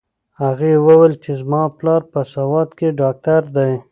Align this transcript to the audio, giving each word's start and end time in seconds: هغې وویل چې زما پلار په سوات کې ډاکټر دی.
هغې 0.41 0.73
وویل 0.87 1.13
چې 1.23 1.31
زما 1.41 1.63
پلار 1.77 2.01
په 2.11 2.19
سوات 2.33 2.69
کې 2.77 2.89
ډاکټر 3.01 3.41
دی. 3.55 3.71